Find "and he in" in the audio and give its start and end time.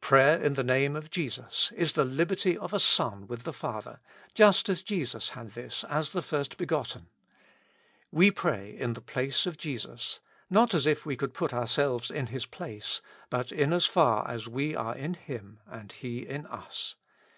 15.66-16.46